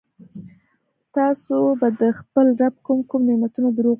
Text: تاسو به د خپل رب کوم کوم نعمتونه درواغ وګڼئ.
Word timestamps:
تاسو 1.15 1.57
به 1.79 1.87
د 2.01 2.03
خپل 2.19 2.45
رب 2.61 2.75
کوم 2.85 2.99
کوم 3.09 3.21
نعمتونه 3.29 3.69
درواغ 3.71 3.79
وګڼئ. 3.85 3.89